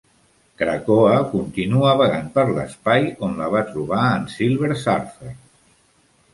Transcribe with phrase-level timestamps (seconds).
[0.61, 5.39] Krakoa continua vagant per l'espai on la va trobar en Silver Surfer.